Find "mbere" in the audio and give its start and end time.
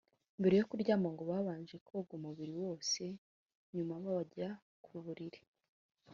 0.39-0.55